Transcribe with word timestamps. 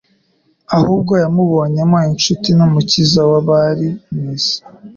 ahubwo 0.77 1.13
yamubonyemo 1.23 1.97
inshuti 2.13 2.49
n'Umukiza 2.57 3.21
w'abari 3.29 3.87
mu 4.13 4.21
isi. 4.35 4.57